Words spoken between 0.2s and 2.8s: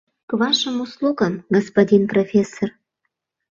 К вашим услугам, господин профессор.